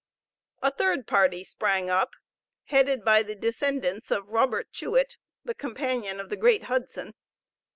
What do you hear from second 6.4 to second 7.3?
Hudson.